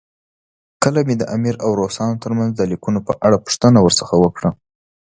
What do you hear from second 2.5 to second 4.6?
د لیکونو په اړه پوښتنه ورڅخه وکړه.